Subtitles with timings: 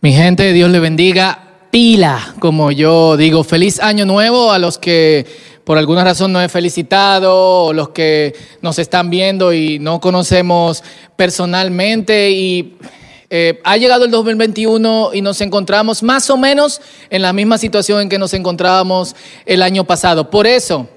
[0.00, 1.56] Mi gente, Dios le bendiga.
[1.72, 5.26] Pila, como yo digo, feliz año nuevo a los que
[5.64, 8.32] por alguna razón no he felicitado, o los que
[8.62, 10.84] nos están viendo y no conocemos
[11.16, 12.30] personalmente.
[12.30, 12.76] Y
[13.28, 18.02] eh, ha llegado el 2021 y nos encontramos más o menos en la misma situación
[18.02, 20.30] en que nos encontrábamos el año pasado.
[20.30, 20.88] Por eso,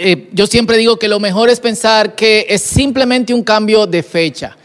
[0.00, 4.02] eh, yo siempre digo que lo mejor es pensar que es simplemente un cambio de
[4.02, 4.56] fecha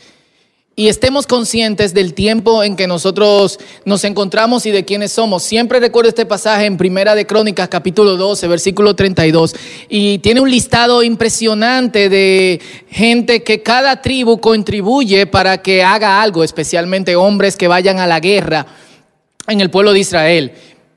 [0.79, 5.43] y estemos conscientes del tiempo en que nosotros nos encontramos y de quiénes somos.
[5.43, 9.57] Siempre recuerdo este pasaje en Primera de Crónicas, capítulo 12, versículo 32,
[9.89, 16.45] y tiene un listado impresionante de gente que cada tribu contribuye para que haga algo,
[16.45, 18.65] especialmente hombres que vayan a la guerra
[19.49, 20.53] en el pueblo de Israel.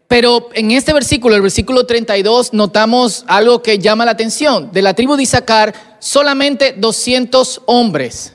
[0.06, 4.70] Pero en este versículo, el versículo 32, notamos algo que llama la atención.
[4.70, 8.34] De la tribu de Isaacar, solamente 200 hombres.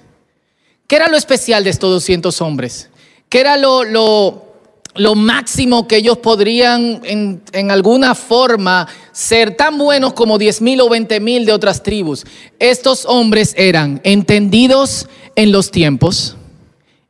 [0.87, 2.89] ¿Qué era lo especial de estos 200 hombres?
[3.27, 4.45] ¿Qué era lo,
[5.15, 10.87] máximo que ellos podrían en, en, alguna forma ser tan buenos como 10 mil o
[10.87, 12.25] 20 mil de otras tribus?
[12.57, 16.37] Estos hombres eran entendidos en los tiempos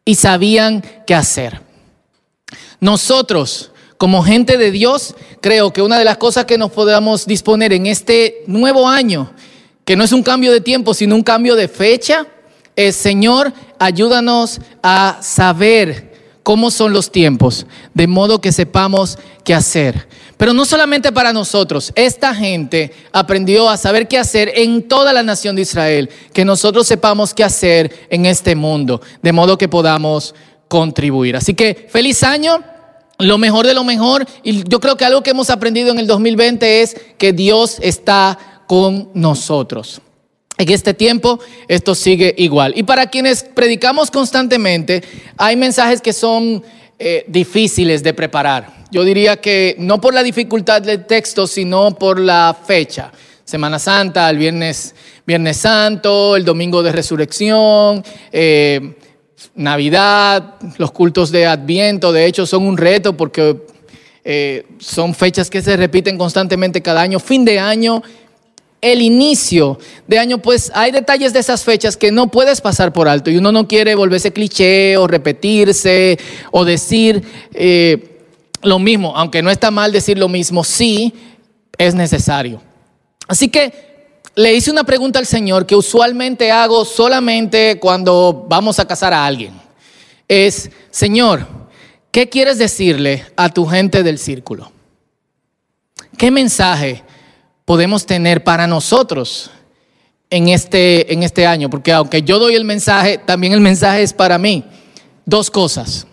[0.06, 1.62] y sabían qué hacer.
[2.80, 7.74] Nosotros, como gente de Dios, creo que una de las cosas que nos podamos disponer
[7.74, 9.32] en este nuevo año,
[9.86, 12.26] que no es un cambio de tiempo, sino un cambio de fecha,
[12.78, 20.08] es, Señor, ayúdanos a saber cómo son los tiempos, de modo que sepamos qué hacer.
[20.38, 25.24] Pero no solamente para nosotros, esta gente aprendió a saber qué hacer en toda la
[25.24, 30.36] nación de Israel, que nosotros sepamos qué hacer en este mundo, de modo que podamos
[30.68, 31.36] contribuir.
[31.36, 32.64] Así que feliz año,
[33.18, 36.06] lo mejor de lo mejor, y yo creo que algo que hemos aprendido en el
[36.06, 40.02] 2020 es que Dios está con nosotros.
[40.58, 42.74] En este tiempo esto sigue igual.
[42.76, 45.04] Y para quienes predicamos constantemente,
[45.38, 46.64] hay mensajes que son
[46.98, 48.86] eh, difíciles de preparar.
[48.90, 53.12] Yo diría que no por la dificultad del texto, sino por la fecha.
[53.46, 58.96] Semana Santa, el viernes, viernes Santo, el domingo de resurrección, eh,
[59.56, 63.58] Navidad, los cultos de Adviento, de hecho son un reto porque
[64.24, 67.20] eh, son fechas que se repiten constantemente cada año.
[67.20, 68.02] Fin de año
[68.82, 73.08] el inicio de año, pues hay detalles de esas fechas que no puedes pasar por
[73.08, 76.20] alto y uno no quiere volverse cliché o repetirse
[76.52, 77.24] o decir
[77.54, 78.22] eh,
[78.62, 81.14] lo mismo, aunque no está mal decir lo mismo, sí
[81.78, 82.62] es necesario.
[83.28, 83.88] Así que
[84.36, 89.26] le hice una pregunta al Señor que usualmente hago solamente cuando vamos a casar a
[89.26, 89.54] alguien.
[90.28, 91.48] Es, Señor,
[92.12, 94.72] ¿qué quieres decirle a tu gente del círculo?
[96.18, 97.04] ¿Qué mensaje?
[97.68, 99.52] Podemos tener para nosotros
[100.30, 104.14] en este, en este año, porque aunque yo doy el mensaje, también el mensaje es
[104.14, 104.64] para mí.
[105.26, 106.08] Dos cosas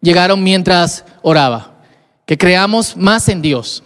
[0.00, 1.76] llegaron mientras oraba,
[2.26, 3.84] que creamos más en Dios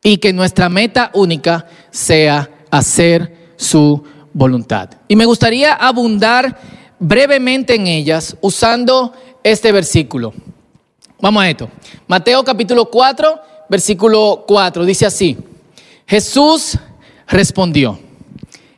[0.00, 4.00] y que nuestra meta única sea hacer su
[4.32, 4.90] voluntad.
[5.08, 6.56] Y me gustaría abundar
[7.00, 10.34] brevemente en ellas usando este versículo.
[11.20, 11.68] Vamos a esto.
[12.06, 15.38] Mateo capítulo 4, versículo 4, dice así,
[16.06, 16.76] Jesús
[17.26, 17.98] respondió,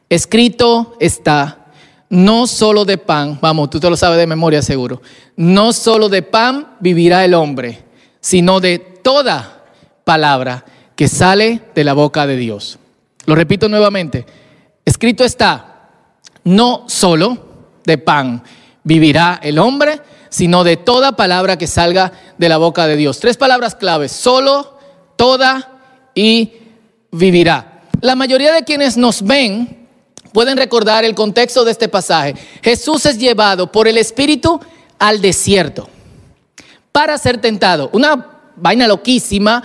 [0.09, 1.67] escrito está,
[2.09, 5.03] no solo de pan, vamos, tú te lo sabes de memoria seguro,
[5.35, 7.83] no solo de pan vivirá el hombre,
[8.21, 9.65] sino de toda
[10.05, 12.79] palabra que sale de la boca de Dios.
[13.27, 14.25] Lo repito nuevamente,
[14.85, 15.89] escrito está,
[16.45, 17.37] no solo
[17.85, 18.45] de pan
[18.85, 23.19] vivirá el hombre, sino de toda palabra que salga de la boca de Dios.
[23.19, 24.74] Tres palabras claves, solo,
[25.17, 25.71] toda
[26.15, 26.53] y
[27.11, 27.83] vivirá.
[28.01, 29.89] La mayoría de quienes nos ven
[30.33, 32.35] pueden recordar el contexto de este pasaje.
[32.63, 34.61] Jesús es llevado por el Espíritu
[34.99, 35.89] al desierto
[36.93, 37.89] para ser tentado.
[37.93, 39.63] Una vaina loquísima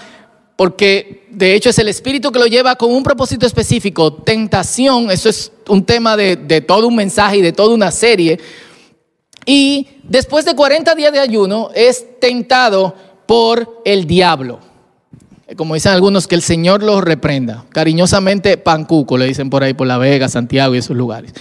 [0.56, 4.14] porque de hecho es el Espíritu que lo lleva con un propósito específico.
[4.14, 8.40] Tentación, eso es un tema de, de todo un mensaje y de toda una serie.
[9.46, 12.94] Y después de 40 días de ayuno es tentado
[13.25, 14.69] por el diablo
[15.56, 17.66] como dicen algunos, que el Señor los reprenda.
[17.69, 21.34] Cariñosamente, Pancuco, le dicen por ahí, por La Vega, Santiago y esos lugares.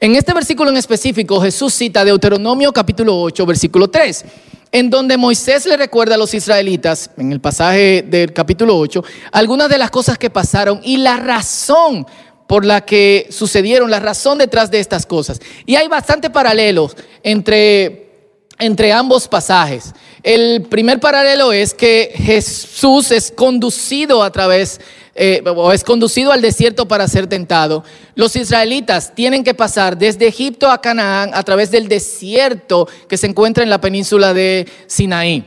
[0.00, 4.24] En este versículo en específico, Jesús cita Deuteronomio capítulo 8, versículo 3,
[4.72, 9.68] en donde Moisés le recuerda a los israelitas, en el pasaje del capítulo 8, algunas
[9.70, 12.06] de las cosas que pasaron y la razón
[12.46, 15.40] por la que sucedieron, la razón detrás de estas cosas.
[15.64, 18.06] Y hay bastante paralelos entre
[18.58, 19.92] entre ambos pasajes.
[20.26, 24.80] El primer paralelo es que Jesús es conducido a través
[25.14, 27.84] eh, o es conducido al desierto para ser tentado,
[28.16, 33.28] los israelitas tienen que pasar desde Egipto a Canaán a través del desierto que se
[33.28, 35.44] encuentra en la península de Sinaí.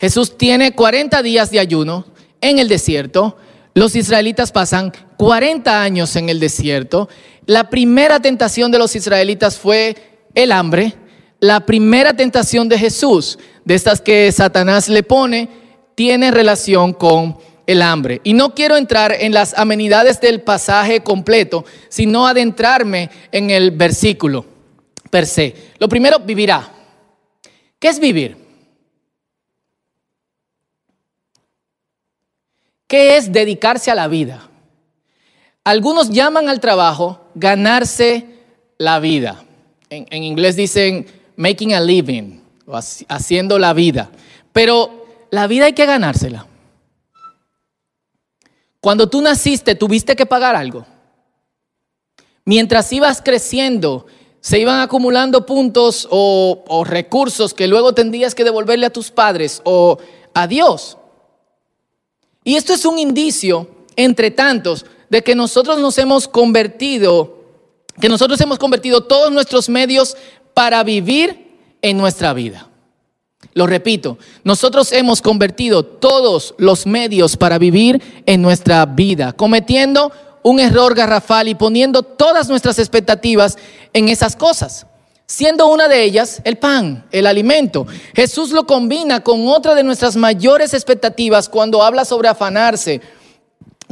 [0.00, 2.06] Jesús tiene 40 días de ayuno
[2.40, 3.36] en el desierto.
[3.74, 7.10] Los israelitas pasan 40 años en el desierto.
[7.44, 9.94] La primera tentación de los israelitas fue
[10.34, 10.94] el hambre.
[11.40, 15.48] La primera tentación de Jesús, de estas que Satanás le pone,
[15.94, 18.20] tiene relación con el hambre.
[18.24, 24.44] Y no quiero entrar en las amenidades del pasaje completo, sino adentrarme en el versículo
[25.08, 25.54] per se.
[25.78, 26.68] Lo primero, vivirá.
[27.78, 28.36] ¿Qué es vivir?
[32.86, 34.50] ¿Qué es dedicarse a la vida?
[35.64, 38.26] Algunos llaman al trabajo ganarse
[38.76, 39.44] la vida.
[39.88, 41.06] En, en inglés dicen
[41.40, 42.78] making a living, o
[43.08, 44.10] haciendo la vida.
[44.52, 46.46] Pero la vida hay que ganársela.
[48.78, 50.84] Cuando tú naciste, tuviste que pagar algo.
[52.44, 54.06] Mientras ibas creciendo,
[54.42, 59.96] se iban acumulando puntos o, recursos que luego tendrías que devolverle a tus padres o
[60.34, 60.98] a Dios.
[62.44, 63.66] Y esto es un indicio,
[63.96, 67.38] entre tantos, de que nosotros nos hemos convertido,
[67.98, 70.16] que nosotros hemos convertido todos nuestros medios
[70.60, 72.68] para vivir en nuestra vida.
[73.54, 80.12] Lo repito, nosotros hemos convertido todos los medios para vivir en nuestra vida, cometiendo
[80.42, 83.56] un error garrafal y poniendo todas nuestras expectativas
[83.94, 84.84] en esas cosas,
[85.24, 87.86] siendo una de ellas el pan, el alimento.
[88.14, 93.00] Jesús lo combina con otra de nuestras mayores expectativas cuando habla sobre afanarse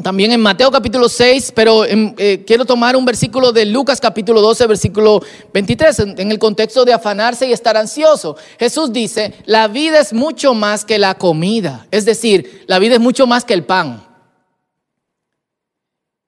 [0.03, 4.67] también en Mateo capítulo 6, pero eh, quiero tomar un versículo de Lucas capítulo 12,
[4.67, 5.21] versículo
[5.53, 8.37] 23, en, en el contexto de afanarse y estar ansioso.
[8.59, 13.01] Jesús dice, la vida es mucho más que la comida, es decir, la vida es
[13.01, 14.05] mucho más que el pan.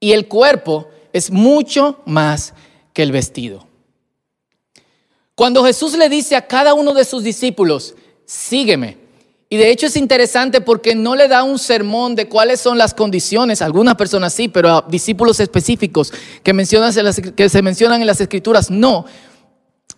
[0.00, 2.54] Y el cuerpo es mucho más
[2.92, 3.66] que el vestido.
[5.34, 7.94] Cuando Jesús le dice a cada uno de sus discípulos,
[8.26, 8.98] sígueme,
[9.52, 12.94] y de hecho es interesante porque no le da un sermón de cuáles son las
[12.94, 16.12] condiciones, algunas personas sí, pero a discípulos específicos
[16.44, 16.94] que, mencionan,
[17.34, 19.06] que se mencionan en las escrituras, no.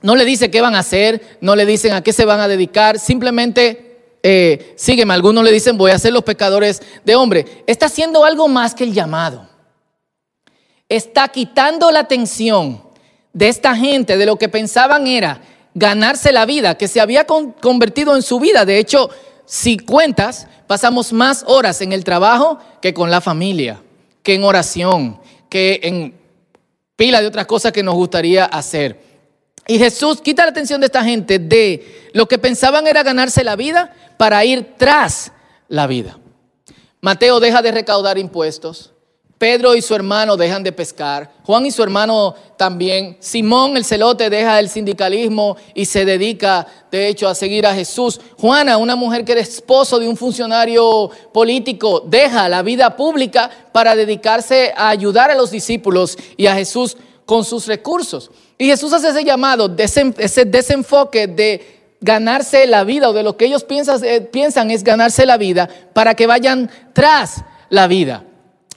[0.01, 2.49] No le dice qué van a hacer, no le dicen a qué se van a
[2.49, 5.13] dedicar, simplemente eh, sígueme.
[5.13, 7.63] Algunos le dicen voy a ser los pecadores de hombre.
[7.67, 9.47] Está haciendo algo más que el llamado.
[10.89, 12.83] Está quitando la atención
[13.35, 15.43] de esta gente de lo que pensaban era
[15.75, 18.65] ganarse la vida, que se había convertido en su vida.
[18.65, 19.11] De hecho,
[19.53, 23.83] si cuentas, pasamos más horas en el trabajo que con la familia,
[24.23, 25.21] que en oración,
[25.51, 26.19] que en
[26.97, 28.99] pila de otras cosas que nos gustaría hacer.
[29.67, 33.55] Y Jesús quita la atención de esta gente de lo que pensaban era ganarse la
[33.55, 35.33] vida para ir tras
[35.69, 36.19] la vida.
[37.03, 38.92] Mateo deja de recaudar impuestos.
[39.43, 41.29] Pedro y su hermano dejan de pescar.
[41.43, 43.17] Juan y su hermano también.
[43.19, 48.21] Simón el celote deja el sindicalismo y se dedica, de hecho, a seguir a Jesús.
[48.39, 53.97] Juana, una mujer que era esposo de un funcionario político, deja la vida pública para
[53.97, 56.97] dedicarse a ayudar a los discípulos y a Jesús
[57.27, 58.31] con sus recursos.
[58.59, 63.47] Y Jesús hace ese llamado, ese desenfoque de ganarse la vida o de lo que
[63.47, 63.67] ellos
[64.05, 68.23] eh, piensan es ganarse la vida para que vayan tras la vida.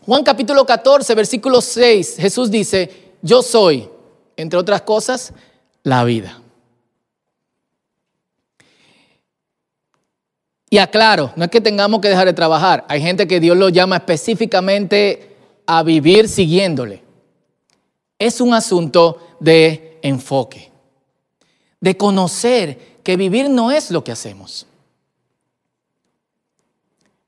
[0.06, 3.89] Juan capítulo 14, versículo 6, Jesús dice, yo soy,
[4.38, 5.34] entre otras cosas,
[5.82, 6.41] la vida.
[10.70, 12.86] Y aclaro, no es que tengamos que dejar de trabajar.
[12.88, 17.01] Hay gente que Dios lo llama específicamente a vivir siguiéndole.
[18.20, 20.72] Es un asunto de enfoque,
[21.80, 24.68] de conocer que vivir no es lo que hacemos.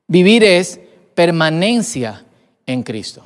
[0.07, 0.79] Vivir es
[1.15, 2.23] permanencia
[2.67, 3.23] en Cristo.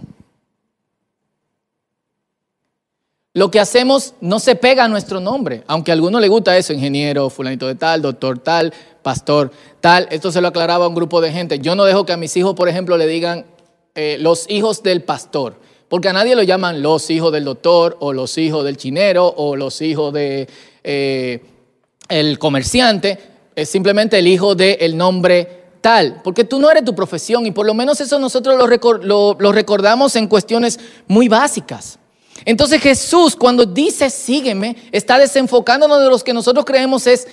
[3.34, 6.74] Lo que hacemos no se pega a nuestro nombre, aunque a alguno le gusta eso,
[6.74, 10.08] ingeniero, fulanito de tal, doctor tal, pastor tal.
[10.12, 11.60] Esto se lo aclaraba a un grupo de gente.
[11.60, 13.46] Yo no dejo que a mis hijos, por ejemplo, le digan
[13.96, 15.56] eh, los hijos del pastor,
[15.88, 19.56] porque a nadie lo llaman los hijos del doctor o los hijos del chinero o
[19.56, 20.50] los hijos de
[20.84, 21.42] eh,
[22.10, 23.18] el comerciante.
[23.56, 27.66] Es simplemente el hijo del nombre tal, porque tú no eres tu profesión y por
[27.66, 28.56] lo menos eso nosotros
[29.04, 32.00] lo, recordamos en cuestiones muy básicas.
[32.46, 37.28] Entonces Jesús cuando dice sígueme, está desenfocándonos de los que nosotros creemos es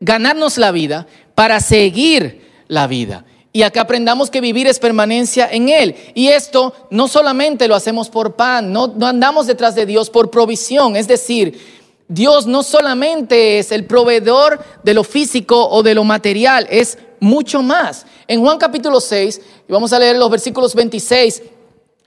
[0.00, 3.24] ganarnos la vida para seguir la vida.
[3.52, 5.96] Y acá aprendamos que vivir es permanencia en Él.
[6.14, 10.30] Y esto no solamente lo hacemos por pan, no, no andamos detrás de Dios por
[10.30, 10.94] provisión.
[10.94, 11.79] Es decir,
[12.10, 17.62] Dios no solamente es el proveedor de lo físico o de lo material, es mucho
[17.62, 18.04] más.
[18.26, 21.40] En Juan capítulo 6, y vamos a leer los versículos 26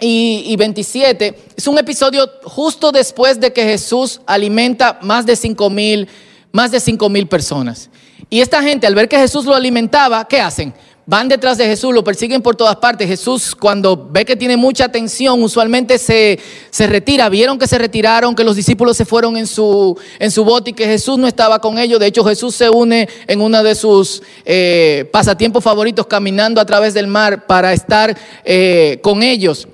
[0.01, 6.09] y, 27, es un episodio justo después de que Jesús alimenta más de 5 mil,
[6.51, 7.89] más de cinco mil personas.
[8.29, 10.73] Y esta gente, al ver que Jesús lo alimentaba, ¿qué hacen?
[11.05, 13.09] Van detrás de Jesús, lo persiguen por todas partes.
[13.09, 17.27] Jesús cuando ve que tiene mucha atención, usualmente se, se retira.
[17.27, 20.73] Vieron que se retiraron, que los discípulos se fueron en su, en su bote y
[20.73, 21.99] que Jesús no estaba con ellos.
[21.99, 26.93] De hecho, Jesús se une en uno de sus eh, pasatiempos favoritos, caminando a través
[26.93, 29.67] del mar para estar eh, con ellos.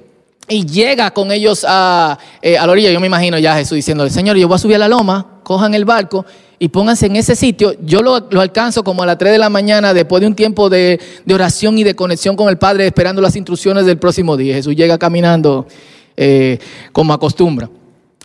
[0.48, 2.89] Y llega con ellos a, eh, a la orilla.
[2.89, 5.75] Yo me imagino ya Jesús diciendo, Señor, yo voy a subir a la loma, cojan
[5.75, 6.25] el barco
[6.59, 7.73] y pónganse en ese sitio.
[7.81, 10.99] Yo lo, alcanzo como a las 3 de la mañana después de un tiempo de,
[11.33, 14.55] oración y de conexión con el Padre, esperando las instrucciones del próximo día.
[14.55, 15.65] Jesús llega caminando
[16.17, 16.59] eh,
[16.91, 17.69] como acostumbra.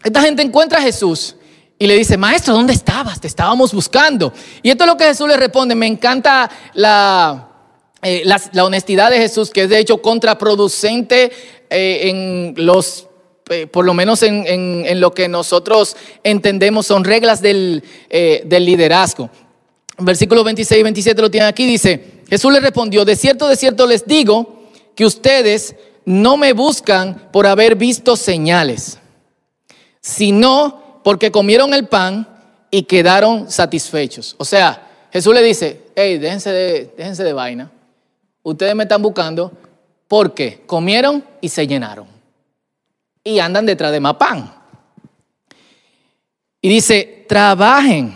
[0.03, 1.37] Esta gente encuentra a Jesús
[1.79, 3.21] y le dice, maestro, ¿dónde estabas?
[3.21, 4.33] Te estábamos buscando.
[4.63, 5.77] Y esto es lo que Jesús le responde.
[5.77, 7.49] Me encanta la,
[8.03, 11.31] eh, la, honestidad de Jesús, que es de hecho contraproducente
[11.71, 13.09] eh, en los
[13.51, 19.29] eh, por lo menos en, lo que nosotros entendemos, son reglas del, eh, liderazgo.
[19.99, 23.87] Versículo 26 y 27 lo tienen aquí, dice, Jesús le respondió, de cierto, de cierto
[23.87, 28.99] les digo que ustedes no me buscan por haber visto señales,
[30.01, 32.27] sino porque comieron el pan
[32.71, 34.37] y quedaron satisfechos.
[34.39, 37.71] O sea, Jesús le dice, hey, déjense de, déjense de vaina.
[38.43, 39.53] Ustedes me están buscando
[40.09, 42.14] porque comieron y se llenaron
[43.25, 44.53] y andan detrás de más pan.
[46.61, 48.15] Y dice, trabajen,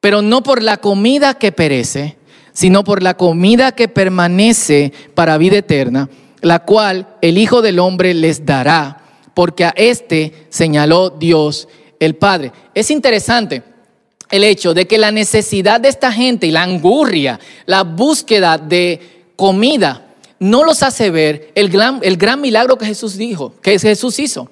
[0.00, 2.16] pero no por la comida que perece,
[2.52, 6.08] sino por la comida que permanece para vida eterna,
[6.40, 9.02] la cual el Hijo del Hombre les dará,
[9.34, 11.68] porque a este señaló Dios
[12.00, 12.52] el Padre.
[12.74, 13.62] Es interesante
[14.30, 19.28] el hecho de que la necesidad de esta gente y la angurria, la búsqueda de
[19.36, 20.05] comida,
[20.38, 24.48] no los hace ver el gran, milagro que Jesús dijo, que Jesús hizo.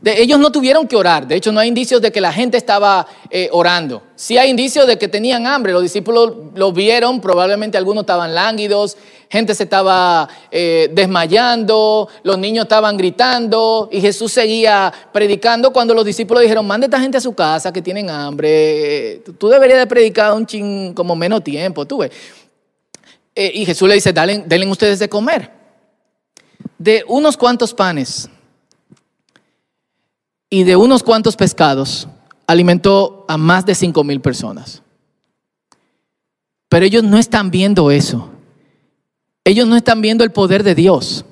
[0.00, 2.56] De, ellos no tuvieron que orar, de hecho no hay indicios de que la gente
[2.56, 4.02] estaba eh, orando.
[4.16, 8.96] Sí hay indicios de que tenían hambre, los discípulos lo vieron, probablemente algunos estaban lánguidos,
[9.28, 16.04] gente se estaba eh, desmayando, los niños estaban gritando y Jesús seguía predicando cuando los
[16.04, 20.32] discípulos dijeron, mande esta gente a su casa que tienen hambre, tú deberías de predicar
[20.32, 22.10] un ching como menos tiempo, tú ves.
[23.40, 25.52] Eh, y Jesús le dice, denle ustedes de comer.
[26.76, 28.28] De unos cuantos panes
[30.50, 32.08] y de unos cuantos pescados,
[32.48, 34.82] alimentó a más de cinco mil personas.
[36.68, 38.28] Pero ellos no están viendo eso.
[39.44, 41.24] Ellos no están viendo el poder de Dios.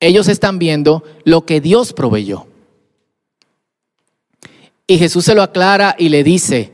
[0.00, 2.48] Ellos están viendo lo que Dios proveyó.
[4.88, 6.73] Y Jesús se lo aclara y le dice,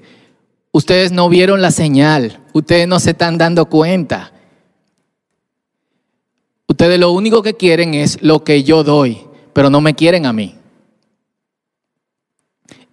[0.73, 4.33] Ustedes no vieron la señal, ustedes no se están dando cuenta.
[6.69, 10.33] Ustedes lo único que quieren es lo que yo doy, pero no me quieren a
[10.33, 10.55] mí.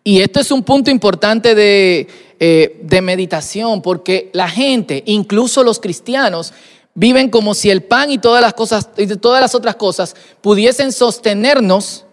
[0.03, 2.07] Y esto es un punto importante de,
[2.39, 6.53] eh, de meditación, porque la gente, incluso los cristianos,
[6.95, 10.91] viven como si el pan y todas las cosas y todas las otras cosas pudiesen
[10.91, 12.05] sostenernos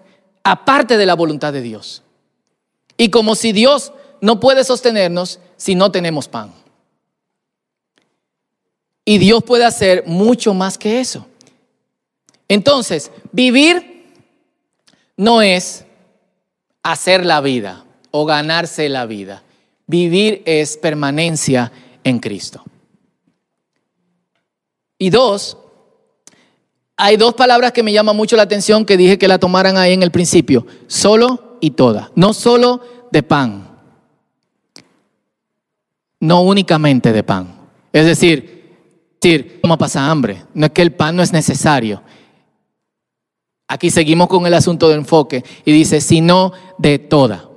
[0.42, 2.02] aparte de la voluntad de Dios.
[2.98, 6.52] Y como si Dios no puede sostenernos si no tenemos pan.
[9.04, 11.26] Y Dios puede hacer mucho más que eso.
[12.48, 14.12] Entonces, vivir
[15.16, 15.84] no es
[16.82, 19.42] hacer la vida o ganarse la vida.
[19.86, 21.70] Vivir es permanencia
[22.02, 22.62] en Cristo.
[24.98, 25.58] Y dos,
[26.96, 29.92] hay dos palabras que me llaman mucho la atención que dije que la tomaran ahí
[29.92, 30.66] en el principio.
[30.86, 32.10] Solo y toda.
[32.14, 32.80] No solo
[33.10, 33.73] de pan
[36.24, 37.54] no únicamente de pan.
[37.92, 38.54] Es decir,
[39.60, 40.42] ¿cómo pasa hambre?
[40.54, 42.02] No es que el pan no es necesario.
[43.68, 47.48] Aquí seguimos con el asunto de enfoque y dice, sino de toda.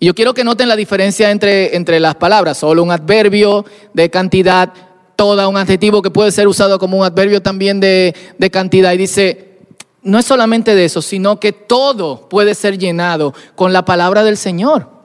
[0.00, 4.08] Y yo quiero que noten la diferencia entre, entre las palabras, solo un adverbio de
[4.08, 4.72] cantidad,
[5.14, 8.92] toda un adjetivo que puede ser usado como un adverbio también de, de cantidad.
[8.92, 9.58] Y dice,
[10.02, 14.38] no es solamente de eso, sino que todo puede ser llenado con la palabra del
[14.38, 14.97] Señor.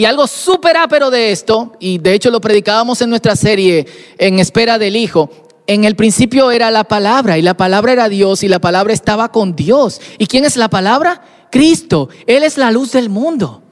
[0.00, 4.38] Y algo súper ápero de esto, y de hecho lo predicábamos en nuestra serie En
[4.38, 5.28] espera del Hijo,
[5.66, 9.30] en el principio era la palabra y la palabra era Dios y la palabra estaba
[9.30, 10.00] con Dios.
[10.16, 11.22] ¿Y quién es la palabra?
[11.50, 12.08] Cristo.
[12.26, 13.62] Él es la luz del mundo.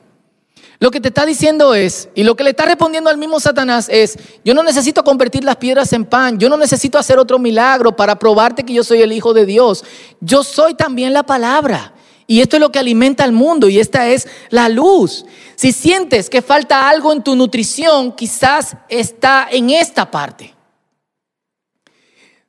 [0.80, 3.88] Lo que te está diciendo es, y lo que le está respondiendo al mismo Satanás
[3.90, 7.96] es, yo no necesito convertir las piedras en pan, yo no necesito hacer otro milagro
[7.96, 9.82] para probarte que yo soy el Hijo de Dios.
[10.20, 11.94] Yo soy también la palabra.
[12.30, 15.24] Y esto es lo que alimenta al mundo y esta es la luz.
[15.56, 20.54] Si sientes que falta algo en tu nutrición, quizás está en esta parte.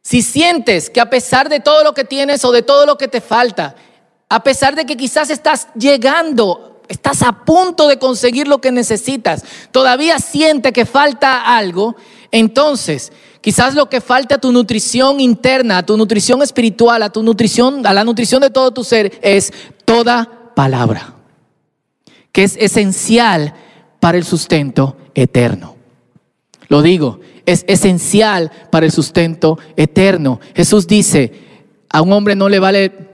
[0.01, 3.07] Si sientes que a pesar de todo lo que tienes o de todo lo que
[3.07, 3.75] te falta,
[4.27, 9.45] a pesar de que quizás estás llegando, estás a punto de conseguir lo que necesitas,
[9.71, 11.95] todavía siente que falta algo,
[12.31, 17.23] entonces quizás lo que falta a tu nutrición interna, a tu nutrición espiritual, a tu
[17.23, 19.53] nutrición, a la nutrición de todo tu ser es
[19.85, 21.15] toda palabra,
[22.31, 23.53] que es esencial
[23.99, 25.75] para el sustento eterno.
[26.67, 30.39] Lo digo, es esencial para el sustento eterno.
[30.55, 31.33] Jesús dice,
[31.89, 33.09] a un hombre no le vale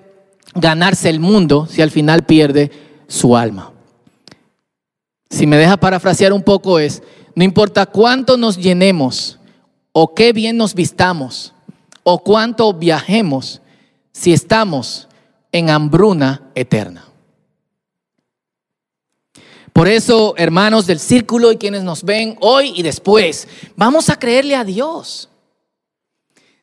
[0.53, 2.71] ganarse el mundo si al final pierde
[3.07, 3.71] su alma.
[5.29, 7.01] Si me deja parafrasear un poco es,
[7.33, 9.39] no importa cuánto nos llenemos
[9.97, 11.53] o qué bien nos vistamos
[12.03, 13.61] o cuánto viajemos,
[14.11, 15.07] si estamos
[15.53, 17.05] en hambruna eterna.
[19.71, 23.47] Por eso, hermanos del círculo y quienes nos ven hoy y después,
[23.77, 25.29] vamos a creerle a Dios.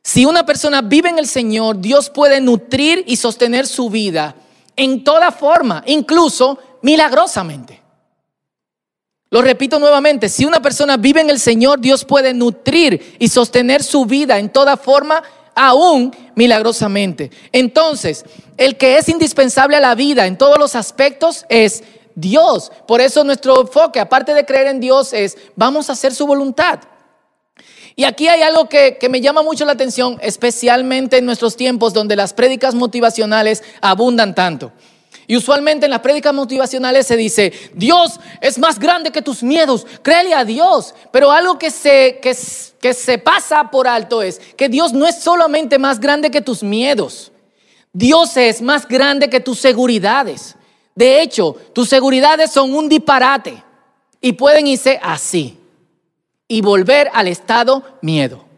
[0.02, 4.36] Si una persona vive en el Señor, Dios puede nutrir y sostener su vida
[4.76, 7.81] en toda forma, incluso milagrosamente.
[9.32, 13.82] Lo repito nuevamente, si una persona vive en el Señor, Dios puede nutrir y sostener
[13.82, 15.22] su vida en toda forma,
[15.54, 17.30] aún milagrosamente.
[17.50, 18.26] Entonces,
[18.58, 21.82] el que es indispensable a la vida en todos los aspectos es
[22.14, 22.70] Dios.
[22.86, 26.80] Por eso nuestro enfoque, aparte de creer en Dios, es vamos a hacer su voluntad.
[27.96, 32.16] Y aquí hay algo que, me llama mucho la atención, especialmente en nuestros tiempos donde
[32.16, 34.72] las prédicas motivacionales abundan tanto.
[35.32, 39.86] Y usualmente en las prédicas motivacionales se dice, Dios es más grande que tus miedos,
[40.02, 40.94] créele a Dios.
[41.10, 42.36] Pero algo que se, que,
[42.78, 46.62] que se pasa por alto es que Dios no es solamente más grande que tus
[46.62, 47.32] miedos,
[47.94, 50.54] Dios es más grande que tus seguridades.
[50.94, 53.64] De hecho, tus seguridades son un disparate
[54.20, 55.58] y pueden irse así
[56.46, 58.51] y volver al estado miedo.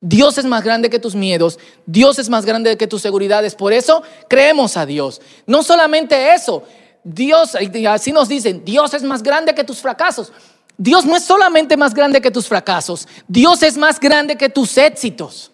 [0.00, 3.72] Dios es más grande que tus miedos, Dios es más grande que tus seguridades, por
[3.72, 5.20] eso creemos a Dios.
[5.46, 6.62] No solamente eso,
[7.02, 7.56] Dios,
[7.88, 10.32] así nos dicen, Dios es más grande que tus fracasos.
[10.76, 14.78] Dios no es solamente más grande que tus fracasos, Dios es más grande que tus
[14.78, 15.50] éxitos.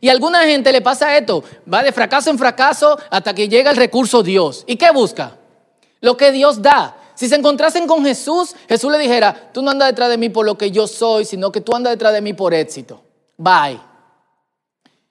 [0.00, 3.72] Y a alguna gente le pasa esto, va de fracaso en fracaso hasta que llega
[3.72, 4.62] el recurso Dios.
[4.68, 5.36] ¿Y qué busca?
[6.00, 6.96] Lo que Dios da.
[7.16, 10.46] Si se encontrasen con Jesús, Jesús le dijera, tú no andas detrás de mí por
[10.46, 13.02] lo que yo soy, sino que tú andas detrás de mí por éxito.
[13.38, 13.80] Bye.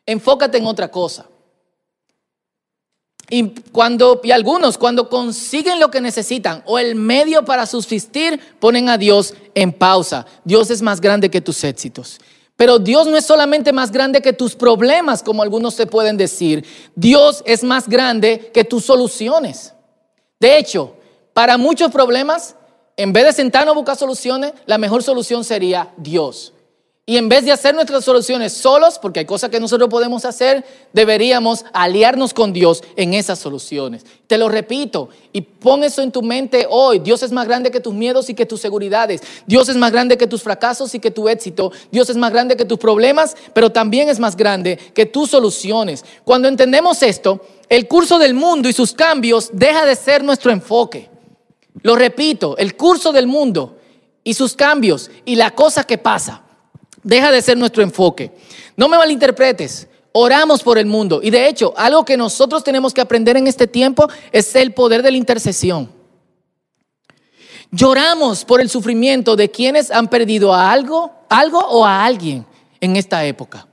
[0.05, 1.25] Enfócate en otra cosa.
[3.29, 8.87] Y cuando y algunos cuando consiguen lo que necesitan o el medio para subsistir, ponen
[8.87, 10.25] a Dios en pausa.
[10.45, 12.19] Dios es más grande que tus éxitos.
[12.55, 16.65] Pero Dios no es solamente más grande que tus problemas, como algunos te pueden decir.
[16.95, 19.73] Dios es más grande que tus soluciones.
[20.39, 20.95] De hecho,
[21.33, 22.55] para muchos problemas,
[22.95, 26.53] en vez de sentarnos a buscar soluciones, la mejor solución sería Dios.
[27.09, 30.65] Y en vez de hacer nuestras soluciones solos, porque hay cosas que nosotros podemos hacer,
[30.91, 34.05] deberíamos aliarnos con Dios en esas soluciones.
[34.27, 36.99] Te lo repito y pon eso en tu mente hoy.
[36.99, 39.21] Dios es más grande que tus miedos y que tus seguridades.
[39.45, 41.71] Dios es más grande que tus fracasos y que tu éxito.
[41.93, 46.03] Dios es más grande que tus problemas, pero también es más grande que tus soluciones.
[46.25, 47.39] Cuando entendemos esto,
[47.69, 51.09] el curso del mundo y sus cambios deja de ser nuestro enfoque.
[51.83, 53.77] Lo repito, el curso del mundo
[54.25, 56.43] y sus cambios y la cosa que pasa
[57.07, 58.31] deja de ser nuestro enfoque.
[58.75, 59.87] No me malinterpretes.
[60.11, 61.21] Oramos por el mundo.
[61.23, 65.01] Y de hecho, algo que nosotros tenemos que aprender en este tiempo es el poder
[65.01, 65.89] de la intercesión.
[67.71, 72.45] Lloramos por el sufrimiento de quienes han perdido a algo, algo o a alguien
[72.81, 73.67] en esta época.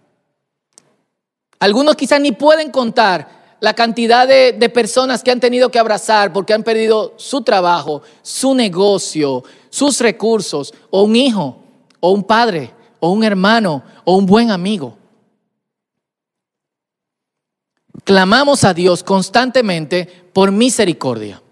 [1.59, 6.53] Algunos quizás ni pueden contar la cantidad de, personas que han tenido que abrazar porque
[6.53, 11.59] han perdido su trabajo, su negocio, sus recursos, o un hijo,
[12.01, 12.73] o un padre,
[13.05, 14.97] o un hermano, o un buen amigo.
[18.03, 21.43] Clamamos a Dios constantemente por misericordia.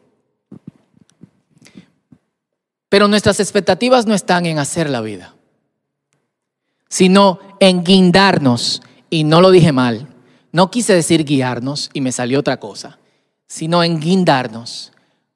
[2.88, 5.34] Pero nuestras expectativas no están en hacer la vida,
[6.88, 10.08] sino en guindarnos, y no lo dije mal,
[10.52, 12.98] no quise decir guiarnos y me salió otra cosa,
[13.46, 14.92] sino en guindarnos,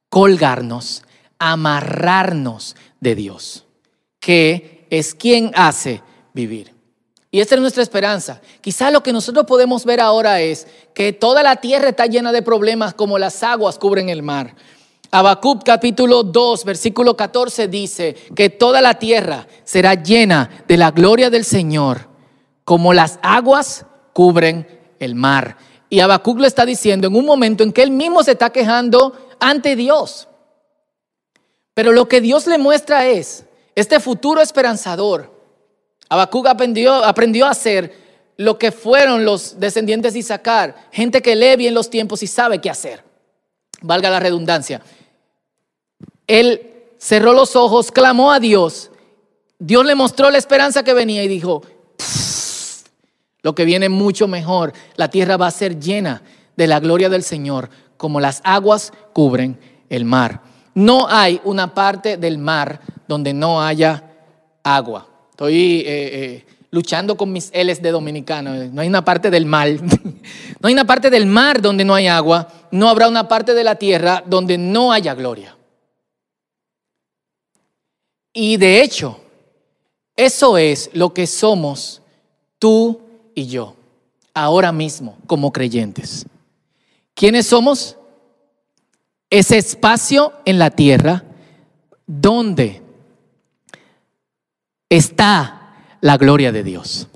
[0.08, 1.02] colgarnos,
[1.38, 3.66] amarrarnos de Dios,
[4.18, 6.74] que es quien hace vivir.
[7.30, 8.40] Y esta es nuestra esperanza.
[8.60, 12.42] Quizá lo que nosotros podemos ver ahora es que toda la tierra está llena de
[12.42, 14.54] problemas como las aguas cubren el mar.
[15.10, 21.30] Habacuc capítulo 2, versículo 14 dice que toda la tierra será llena de la gloria
[21.30, 22.08] del Señor,
[22.64, 24.66] como las aguas cubren
[24.98, 25.56] el mar.
[25.88, 29.14] Y Habacuc lo está diciendo en un momento en que él mismo se está quejando
[29.40, 30.28] ante Dios.
[31.74, 33.45] Pero lo que Dios le muestra es
[33.76, 35.32] este futuro esperanzador.
[36.08, 37.94] Habacuc aprendió, aprendió a hacer
[38.36, 42.60] lo que fueron los descendientes de Isaacar, gente que lee bien los tiempos y sabe
[42.60, 43.04] qué hacer.
[43.82, 44.82] Valga la redundancia.
[46.26, 48.90] Él cerró los ojos, clamó a Dios.
[49.58, 51.62] Dios le mostró la esperanza que venía y dijo,
[53.42, 54.72] lo que viene mucho mejor.
[54.96, 56.22] La tierra va a ser llena
[56.56, 59.58] de la gloria del Señor, como las aguas cubren
[59.88, 60.42] el mar.
[60.76, 64.02] No hay una parte del mar donde no haya
[64.62, 65.08] agua.
[65.30, 68.52] Estoy eh, eh, luchando con mis L's de dominicano.
[68.66, 69.70] No hay una parte del mar.
[70.60, 72.46] no hay una parte del mar donde no hay agua.
[72.70, 75.56] No habrá una parte de la tierra donde no haya gloria.
[78.34, 79.18] Y de hecho,
[80.14, 82.02] eso es lo que somos
[82.58, 83.00] tú
[83.34, 83.76] y yo,
[84.34, 86.26] ahora mismo, como creyentes.
[87.14, 87.96] ¿Quiénes somos?
[89.30, 91.24] Ese espacio en la tierra
[92.06, 92.82] donde
[94.88, 97.08] está la gloria de Dios.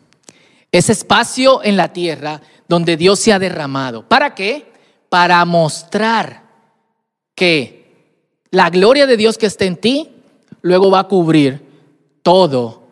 [0.73, 4.09] Ese espacio en la tierra donde Dios se ha derramado.
[4.09, 4.73] ¿Para qué?
[5.09, 6.45] Para mostrar
[7.35, 7.81] que
[8.51, 10.09] la gloria de Dios que está en ti
[10.63, 11.65] luego va a cubrir
[12.23, 12.83] todo,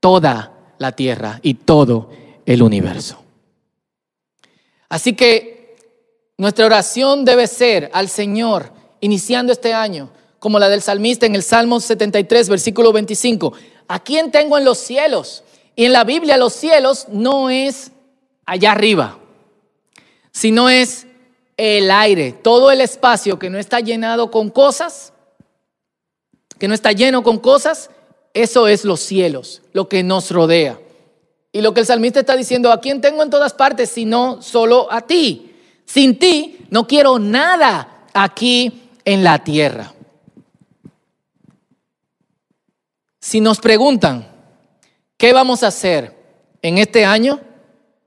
[0.00, 2.10] toda la tierra y todo
[2.46, 3.22] el universo.
[4.88, 5.57] Así que
[6.38, 8.70] nuestra oración debe ser al Señor,
[9.00, 13.52] iniciando este año, como la del salmista en el Salmo 73, versículo 25.
[13.88, 15.42] ¿A quién tengo en los cielos?
[15.74, 17.90] Y en la Biblia los cielos no es
[18.46, 19.18] allá arriba,
[20.30, 21.08] sino es
[21.56, 25.12] el aire, todo el espacio que no está llenado con cosas,
[26.56, 27.90] que no está lleno con cosas,
[28.32, 30.78] eso es los cielos, lo que nos rodea.
[31.50, 34.86] Y lo que el salmista está diciendo, ¿a quién tengo en todas partes sino solo
[34.92, 35.47] a ti?
[35.88, 39.94] Sin ti no quiero nada aquí en la tierra.
[43.18, 44.28] Si nos preguntan,
[45.16, 46.14] ¿qué vamos a hacer
[46.60, 47.40] en este año?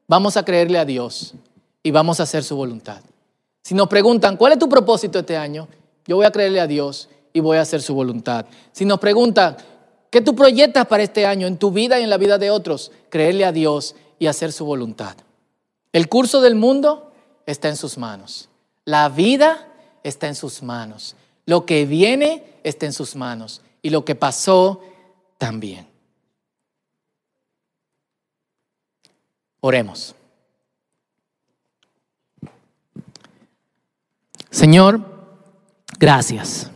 [0.07, 1.33] Vamos a creerle a Dios
[1.81, 3.01] y vamos a hacer su voluntad.
[3.63, 5.67] Si nos preguntan, ¿cuál es tu propósito este año?
[6.05, 8.45] Yo voy a creerle a Dios y voy a hacer su voluntad.
[8.71, 9.57] Si nos preguntan,
[10.11, 12.91] ¿Qué tú proyectas para este año en tu vida y en la vida de otros?
[13.09, 15.15] Creerle a Dios y hacer su voluntad.
[15.93, 17.11] El curso del mundo
[17.51, 18.49] está en sus manos.
[18.85, 19.67] La vida
[20.03, 21.15] está en sus manos.
[21.45, 23.61] Lo que viene está en sus manos.
[23.81, 24.81] Y lo que pasó
[25.37, 25.87] también.
[29.59, 30.15] Oremos.
[34.49, 35.01] Señor,
[35.99, 36.69] gracias.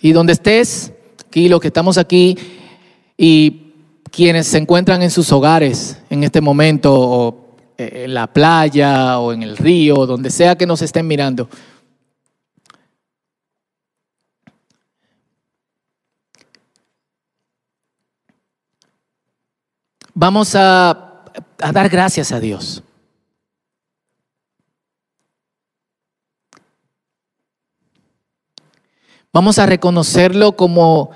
[0.00, 0.92] Y donde estés,
[1.26, 2.36] aquí los que estamos aquí,
[3.16, 3.72] y
[4.10, 7.41] quienes se encuentran en sus hogares en este momento, o
[7.76, 11.48] en la playa, o en el río, donde sea que nos estén mirando,
[20.14, 20.90] vamos a,
[21.58, 22.82] a dar gracias a Dios.
[29.32, 31.10] Vamos a reconocerlo como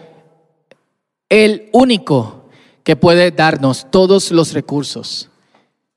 [1.28, 2.48] el único
[2.82, 5.28] que puede darnos todos los recursos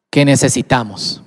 [0.10, 1.22] que necesitamos.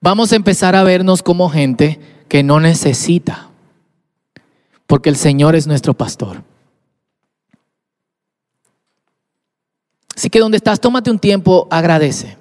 [0.00, 3.50] Vamos a empezar a vernos como gente que no necesita,
[4.86, 6.42] porque el Señor es nuestro pastor.
[10.16, 12.36] Así que donde estás, tómate un tiempo, agradece.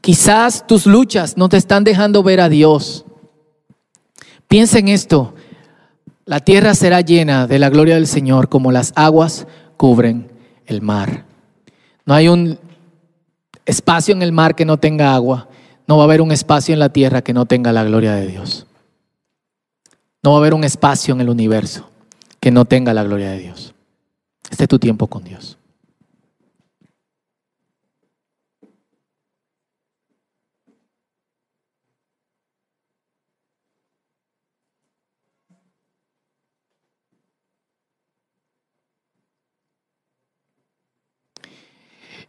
[0.00, 3.04] Quizás tus luchas no te están dejando ver a Dios.
[4.46, 5.34] Piensa en esto.
[6.28, 9.46] La tierra será llena de la gloria del Señor como las aguas
[9.78, 10.30] cubren
[10.66, 11.24] el mar.
[12.04, 12.58] No hay un
[13.64, 15.48] espacio en el mar que no tenga agua.
[15.86, 18.26] No va a haber un espacio en la tierra que no tenga la gloria de
[18.26, 18.66] Dios.
[20.22, 21.88] No va a haber un espacio en el universo
[22.40, 23.72] que no tenga la gloria de Dios.
[24.50, 25.56] Este es tu tiempo con Dios.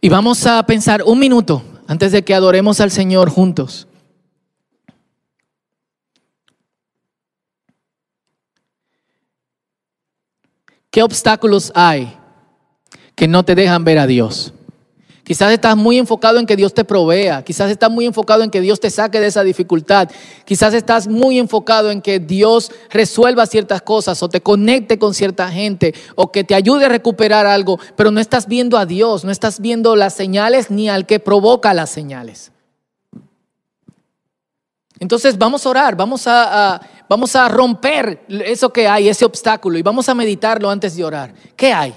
[0.01, 3.87] Y vamos a pensar un minuto antes de que adoremos al Señor juntos.
[10.89, 12.17] ¿Qué obstáculos hay
[13.15, 14.53] que no te dejan ver a Dios?
[15.29, 17.43] Quizás estás muy enfocado en que Dios te provea.
[17.43, 20.09] Quizás estás muy enfocado en que Dios te saque de esa dificultad.
[20.43, 25.47] Quizás estás muy enfocado en que Dios resuelva ciertas cosas o te conecte con cierta
[25.51, 29.29] gente o que te ayude a recuperar algo, pero no estás viendo a Dios, no
[29.29, 32.51] estás viendo las señales ni al que provoca las señales.
[34.97, 39.83] Entonces vamos a orar, vamos a, vamos a romper eso que hay, ese obstáculo, y
[39.83, 41.35] vamos a meditarlo antes de orar.
[41.55, 41.93] ¿Qué hay?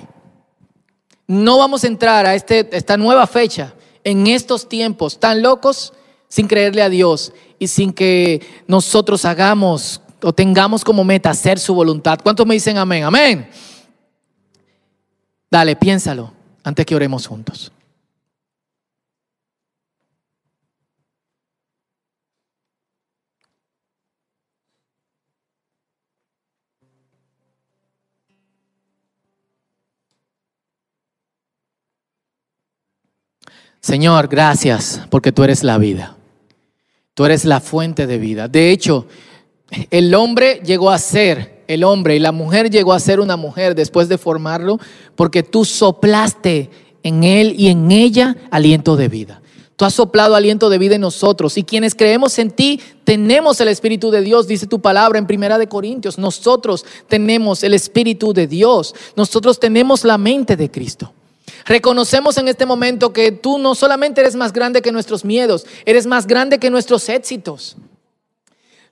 [1.32, 3.72] No vamos a entrar a este, esta nueva fecha
[4.04, 5.94] en estos tiempos tan locos
[6.28, 11.74] sin creerle a Dios y sin que nosotros hagamos o tengamos como meta hacer su
[11.74, 12.18] voluntad.
[12.22, 13.04] ¿Cuántos me dicen amén?
[13.04, 13.48] Amén.
[15.50, 16.30] Dale, piénsalo
[16.64, 17.72] antes que oremos juntos.
[33.82, 36.16] Señor, gracias porque tú eres la vida.
[37.14, 38.46] Tú eres la fuente de vida.
[38.46, 39.06] De hecho,
[39.90, 43.74] el hombre llegó a ser el hombre y la mujer llegó a ser una mujer
[43.74, 44.78] después de formarlo
[45.16, 46.70] porque tú soplaste
[47.02, 49.42] en él y en ella aliento de vida.
[49.74, 53.66] Tú has soplado aliento de vida en nosotros y quienes creemos en ti tenemos el
[53.66, 56.18] Espíritu de Dios, dice tu palabra en Primera de Corintios.
[56.18, 58.94] Nosotros tenemos el Espíritu de Dios.
[59.16, 61.12] Nosotros tenemos la mente de Cristo.
[61.64, 66.06] Reconocemos en este momento que tú no solamente eres más grande que nuestros miedos, eres
[66.06, 67.76] más grande que nuestros éxitos.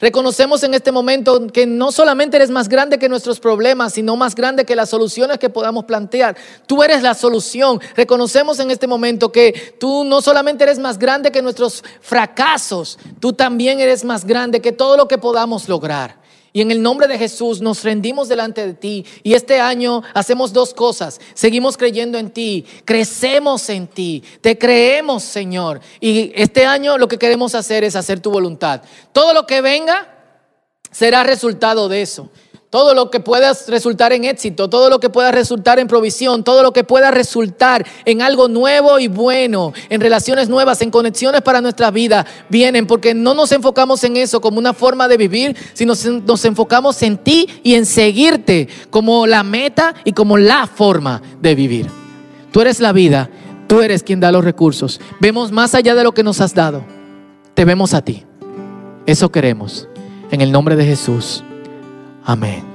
[0.01, 4.35] Reconocemos en este momento que no solamente eres más grande que nuestros problemas, sino más
[4.35, 6.39] grande que las soluciones que podamos plantear.
[6.67, 7.79] Tú eres la solución.
[7.95, 13.35] Reconocemos en este momento que tú no solamente eres más grande que nuestros fracasos, tú
[13.35, 16.20] también eres más grande que todo lo que podamos lograr.
[16.53, 19.07] Y en el nombre de Jesús nos rendimos delante de ti.
[19.23, 21.21] Y este año hacemos dos cosas.
[21.35, 25.81] Seguimos creyendo en ti, crecemos en ti, te creemos Señor.
[26.01, 28.83] Y este año lo que queremos hacer es hacer tu voluntad.
[29.13, 30.17] Todo lo que venga
[30.91, 32.31] será resultado de eso.
[32.71, 36.63] Todo lo que pueda resultar en éxito, todo lo que pueda resultar en provisión, todo
[36.63, 41.61] lo que pueda resultar en algo nuevo y bueno, en relaciones nuevas, en conexiones para
[41.61, 45.95] nuestra vida, vienen porque no nos enfocamos en eso como una forma de vivir, sino
[46.25, 51.57] nos enfocamos en ti y en seguirte como la meta y como la forma de
[51.57, 51.89] vivir.
[52.53, 53.31] Tú eres la vida,
[53.67, 55.01] tú eres quien da los recursos.
[55.19, 56.85] Vemos más allá de lo que nos has dado.
[57.55, 58.25] Te vemos a ti.
[59.07, 59.89] Eso queremos.
[60.31, 61.43] En el nombre de Jesús.
[62.31, 62.70] Amén.